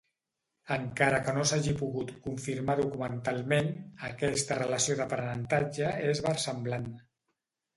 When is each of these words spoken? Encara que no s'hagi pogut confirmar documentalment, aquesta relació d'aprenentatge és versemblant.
Encara 0.75 1.17
que 1.27 1.33
no 1.35 1.43
s'hagi 1.49 1.73
pogut 1.81 2.09
confirmar 2.23 2.77
documentalment, 2.79 3.69
aquesta 4.09 4.59
relació 4.63 4.97
d'aprenentatge 5.03 5.93
és 6.11 6.27
versemblant. 6.31 6.91